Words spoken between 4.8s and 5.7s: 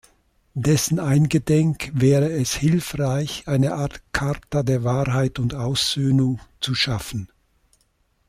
Wahrheit und